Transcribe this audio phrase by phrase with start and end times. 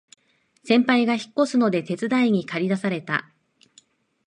[0.63, 3.29] 先輩が引っ越すので手伝いにかり出された